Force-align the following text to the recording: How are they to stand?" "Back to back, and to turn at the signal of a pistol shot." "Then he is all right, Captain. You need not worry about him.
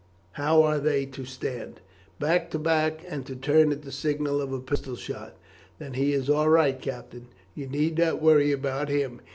How 0.31 0.63
are 0.63 0.79
they 0.79 1.05
to 1.05 1.25
stand?" 1.25 1.79
"Back 2.19 2.49
to 2.49 2.57
back, 2.57 3.03
and 3.07 3.23
to 3.27 3.35
turn 3.35 3.71
at 3.71 3.83
the 3.83 3.91
signal 3.91 4.41
of 4.41 4.51
a 4.51 4.59
pistol 4.59 4.95
shot." 4.95 5.37
"Then 5.77 5.93
he 5.93 6.11
is 6.13 6.27
all 6.27 6.49
right, 6.49 6.81
Captain. 6.81 7.27
You 7.53 7.67
need 7.67 7.99
not 7.99 8.19
worry 8.19 8.51
about 8.51 8.89
him. 8.89 9.21